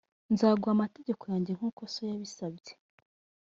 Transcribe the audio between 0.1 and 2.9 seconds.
nzaguha amategeko yanjye nk uko so yabisabye